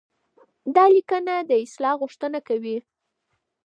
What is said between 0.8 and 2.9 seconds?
ليکنه د اصلاح غوښتنه کوي.